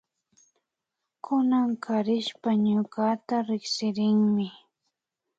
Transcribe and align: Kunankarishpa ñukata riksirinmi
Kunankarishpa 1.23 2.49
ñukata 2.63 3.35
riksirinmi 3.47 4.47